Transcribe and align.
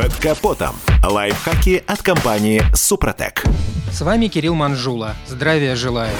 Под 0.00 0.16
капотом. 0.16 0.89
Лайфхаки 1.02 1.82
от 1.86 2.02
компании 2.02 2.62
«Супротек». 2.74 3.44
С 3.90 4.02
вами 4.02 4.28
Кирилл 4.28 4.54
Манжула. 4.54 5.16
Здравия 5.26 5.74
желаю. 5.74 6.14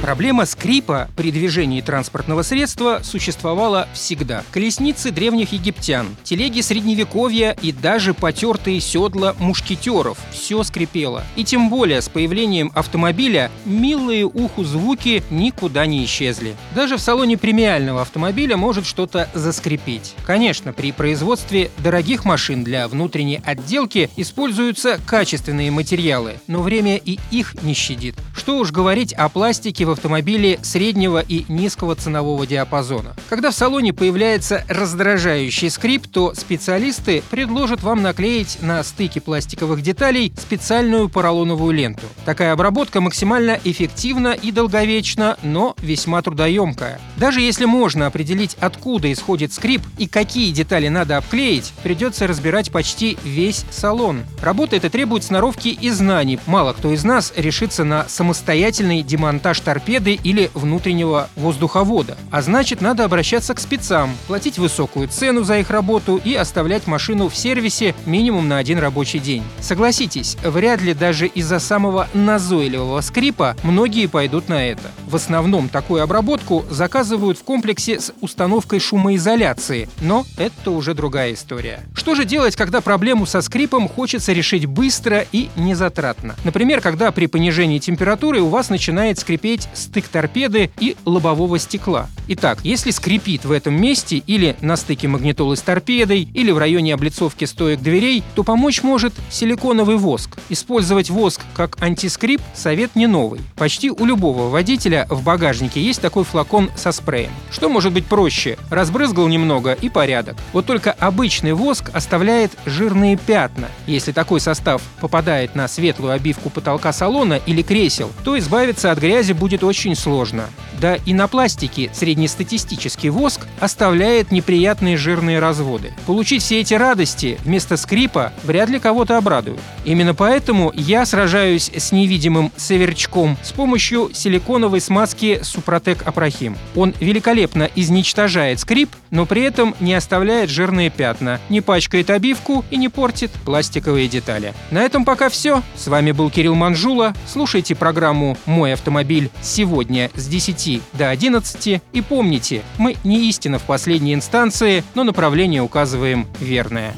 Проблема 0.00 0.46
скрипа 0.46 1.10
при 1.14 1.30
движении 1.30 1.82
транспортного 1.82 2.40
средства 2.40 3.00
существовала 3.02 3.86
всегда. 3.92 4.42
Колесницы 4.50 5.10
древних 5.10 5.52
египтян, 5.52 6.16
телеги 6.24 6.62
средневековья 6.62 7.54
и 7.60 7.72
даже 7.72 8.14
потертые 8.14 8.80
седла 8.80 9.34
мушкетеров– 9.38 10.16
все 10.32 10.62
скрипело. 10.62 11.22
И 11.36 11.44
тем 11.44 11.68
более 11.68 12.00
с 12.00 12.08
появлением 12.08 12.72
автомобиля 12.74 13.50
милые 13.66 14.24
уху 14.24 14.64
звуки 14.64 15.22
никуда 15.28 15.84
не 15.84 16.02
исчезли. 16.06 16.56
Даже 16.74 16.96
в 16.96 17.00
салоне 17.02 17.36
премиального 17.36 18.00
автомобиля 18.00 18.56
может 18.56 18.86
что-то 18.86 19.28
заскрипеть. 19.34 20.14
Конечно, 20.24 20.72
при 20.72 20.92
производстве 20.92 21.70
дорогих 21.76 22.24
машин 22.24 22.64
для 22.64 22.88
внутренней 22.88 23.42
отделки 23.44 24.08
используются 24.20 25.00
качественные 25.06 25.70
материалы, 25.70 26.34
но 26.46 26.62
время 26.62 26.96
и 26.96 27.18
их 27.30 27.54
не 27.62 27.74
щадит. 27.74 28.16
Что 28.34 28.58
уж 28.58 28.72
говорить 28.72 29.12
о 29.12 29.28
пластике 29.28 29.84
в 29.84 29.90
автомобиле 29.90 30.58
среднего 30.62 31.20
и 31.20 31.44
низкого 31.48 31.94
ценового 31.94 32.46
диапазона. 32.46 33.14
Когда 33.28 33.50
в 33.50 33.54
салоне 33.54 33.92
появляется 33.92 34.64
раздражающий 34.68 35.70
скрип, 35.70 36.06
то 36.06 36.34
специалисты 36.34 37.22
предложат 37.30 37.82
вам 37.82 38.02
наклеить 38.02 38.58
на 38.60 38.82
стыке 38.82 39.20
пластиковых 39.20 39.82
деталей 39.82 40.32
специальную 40.36 41.08
поролоновую 41.08 41.72
ленту. 41.72 42.06
Такая 42.24 42.52
обработка 42.52 43.00
максимально 43.00 43.58
эффективна 43.64 44.28
и 44.28 44.50
долговечна, 44.50 45.36
но 45.42 45.74
весьма 45.78 46.22
трудоемкая. 46.22 47.00
Даже 47.16 47.40
если 47.40 47.64
можно 47.66 48.06
определить, 48.06 48.56
откуда 48.60 49.12
исходит 49.12 49.52
скрип 49.52 49.82
и 49.98 50.06
какие 50.06 50.50
детали 50.52 50.88
надо 50.88 51.16
обклеить, 51.16 51.72
придется 51.82 52.26
разбирать 52.26 52.70
почти 52.70 53.18
весь 53.24 53.64
салон. 53.70 54.09
Работа 54.42 54.76
эта 54.76 54.90
требует 54.90 55.24
сноровки 55.24 55.68
и 55.68 55.90
знаний. 55.90 56.38
Мало 56.46 56.72
кто 56.72 56.92
из 56.92 57.04
нас 57.04 57.32
решится 57.36 57.84
на 57.84 58.08
самостоятельный 58.08 59.02
демонтаж 59.02 59.60
торпеды 59.60 60.14
или 60.14 60.50
внутреннего 60.54 61.28
воздуховода. 61.36 62.16
А 62.30 62.42
значит, 62.42 62.80
надо 62.80 63.04
обращаться 63.04 63.54
к 63.54 63.60
спецам, 63.60 64.10
платить 64.26 64.58
высокую 64.58 65.08
цену 65.08 65.44
за 65.44 65.58
их 65.58 65.70
работу 65.70 66.20
и 66.22 66.34
оставлять 66.34 66.86
машину 66.86 67.28
в 67.28 67.36
сервисе 67.36 67.94
минимум 68.06 68.48
на 68.48 68.58
один 68.58 68.78
рабочий 68.78 69.18
день. 69.18 69.42
Согласитесь, 69.60 70.36
вряд 70.42 70.80
ли 70.82 70.94
даже 70.94 71.26
из-за 71.26 71.58
самого 71.58 72.08
назойливого 72.14 73.00
скрипа 73.00 73.56
многие 73.62 74.06
пойдут 74.06 74.48
на 74.48 74.66
это. 74.66 74.90
В 75.06 75.16
основном 75.16 75.68
такую 75.68 76.02
обработку 76.02 76.64
заказывают 76.70 77.38
в 77.38 77.44
комплексе 77.44 78.00
с 78.00 78.12
установкой 78.20 78.80
шумоизоляции, 78.80 79.88
но 80.00 80.24
это 80.36 80.70
уже 80.70 80.94
другая 80.94 81.34
история. 81.34 81.80
Что 81.94 82.14
же 82.14 82.24
делать, 82.24 82.56
когда 82.56 82.80
проблему 82.80 83.26
со 83.26 83.42
скрипом 83.42 83.88
хочется 84.00 84.32
решить 84.32 84.64
быстро 84.64 85.26
и 85.30 85.50
незатратно? 85.56 86.34
Например, 86.42 86.80
когда 86.80 87.12
при 87.12 87.26
понижении 87.26 87.78
температуры 87.78 88.40
у 88.40 88.48
вас 88.48 88.70
начинает 88.70 89.18
скрипеть 89.18 89.68
стык 89.74 90.08
торпеды 90.08 90.70
и 90.80 90.96
лобового 91.04 91.58
стекла. 91.58 92.08
Итак, 92.28 92.60
если 92.62 92.92
скрипит 92.92 93.44
в 93.44 93.52
этом 93.52 93.78
месте 93.78 94.16
или 94.16 94.56
на 94.62 94.76
стыке 94.76 95.06
магнитолы 95.06 95.54
с 95.54 95.60
торпедой, 95.60 96.26
или 96.32 96.50
в 96.50 96.56
районе 96.56 96.94
облицовки 96.94 97.44
стоек 97.44 97.80
дверей, 97.80 98.22
то 98.34 98.42
помочь 98.42 98.82
может 98.82 99.12
силиконовый 99.30 99.96
воск. 99.96 100.38
Использовать 100.48 101.10
воск 101.10 101.42
как 101.52 101.76
антискрип– 101.82 102.40
совет 102.54 102.96
не 102.96 103.06
новый. 103.06 103.42
Почти 103.56 103.90
у 103.90 104.06
любого 104.06 104.48
водителя 104.48 105.06
в 105.10 105.22
багажнике 105.22 105.82
есть 105.82 106.00
такой 106.00 106.24
флакон 106.24 106.70
со 106.74 106.92
спреем. 106.92 107.32
Что 107.50 107.68
может 107.68 107.92
быть 107.92 108.06
проще? 108.06 108.56
Разбрызгал 108.70 109.28
немного 109.28 109.72
и 109.74 109.90
порядок. 109.90 110.36
Вот 110.54 110.64
только 110.64 110.90
обычный 110.92 111.52
воск 111.52 111.90
оставляет 111.92 112.52
жирные 112.64 113.18
пятна. 113.18 113.68
Если 113.90 114.12
такой 114.12 114.38
состав 114.38 114.80
попадает 115.00 115.56
на 115.56 115.66
светлую 115.66 116.12
обивку 116.12 116.48
потолка 116.48 116.92
салона 116.92 117.40
или 117.44 117.60
кресел, 117.60 118.12
то 118.22 118.38
избавиться 118.38 118.92
от 118.92 119.00
грязи 119.00 119.32
будет 119.32 119.64
очень 119.64 119.96
сложно. 119.96 120.44
Да 120.80 120.94
и 120.94 121.12
на 121.12 121.28
пластике 121.28 121.90
среднестатистический 121.92 123.10
воск 123.10 123.46
оставляет 123.60 124.32
неприятные 124.32 124.96
жирные 124.96 125.38
разводы. 125.38 125.92
Получить 126.06 126.42
все 126.42 126.60
эти 126.60 126.72
радости 126.74 127.38
вместо 127.44 127.76
скрипа 127.76 128.32
вряд 128.44 128.70
ли 128.70 128.78
кого-то 128.78 129.18
обрадует. 129.18 129.60
Именно 129.84 130.14
поэтому 130.14 130.72
я 130.74 131.04
сражаюсь 131.04 131.70
с 131.76 131.92
невидимым 131.92 132.50
северчком 132.56 133.36
с 133.42 133.52
помощью 133.52 134.10
силиконовой 134.14 134.80
смазки 134.80 135.40
Супротек 135.42 136.06
Апрахим. 136.06 136.56
Он 136.74 136.94
великолепно 136.98 137.68
изничтожает 137.74 138.60
скрип, 138.60 138.90
но 139.10 139.26
при 139.26 139.42
этом 139.42 139.74
не 139.80 139.92
оставляет 139.92 140.48
жирные 140.48 140.88
пятна, 140.88 141.40
не 141.50 141.60
пачкает 141.60 142.08
обивку 142.08 142.64
и 142.70 142.76
не 142.76 142.88
портит 142.88 143.30
пластиковые 143.44 144.08
детали. 144.08 144.54
На 144.70 144.82
этом 144.82 145.04
пока 145.04 145.28
все. 145.28 145.62
С 145.76 145.88
вами 145.88 146.12
был 146.12 146.30
Кирилл 146.30 146.54
Манжула. 146.54 147.14
Слушайте 147.26 147.74
программу 147.74 148.38
«Мой 148.46 148.72
автомобиль» 148.72 149.30
сегодня 149.42 150.10
с 150.14 150.26
10 150.26 150.69
до 150.92 151.10
11. 151.10 151.82
И 151.92 152.02
помните, 152.02 152.62
мы 152.78 152.96
не 153.04 153.28
истина 153.28 153.58
в 153.58 153.62
последней 153.62 154.14
инстанции, 154.14 154.84
но 154.94 155.04
направление 155.04 155.62
указываем 155.62 156.26
верное. 156.40 156.94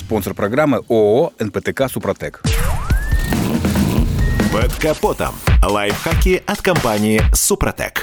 Спонсор 0.00 0.34
программы 0.34 0.82
ООО 0.88 1.32
«НПТК 1.38 1.88
Супротек». 1.88 2.42
Под 4.52 4.72
капотом. 4.74 5.34
Лайфхаки 5.62 6.42
от 6.46 6.62
компании 6.62 7.20
«Супротек». 7.34 8.02